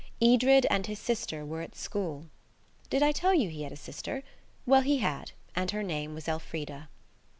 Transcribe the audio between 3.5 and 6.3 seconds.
he had a sister? Well, he had, and her name was